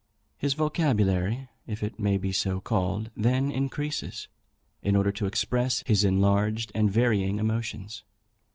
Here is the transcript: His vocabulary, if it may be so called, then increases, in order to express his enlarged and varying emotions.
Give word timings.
His 0.35 0.55
vocabulary, 0.55 1.47
if 1.67 1.83
it 1.83 1.99
may 1.99 2.17
be 2.17 2.31
so 2.31 2.59
called, 2.59 3.11
then 3.15 3.51
increases, 3.51 4.27
in 4.81 4.95
order 4.95 5.11
to 5.11 5.27
express 5.27 5.83
his 5.85 6.03
enlarged 6.03 6.71
and 6.73 6.89
varying 6.91 7.37
emotions. 7.37 8.03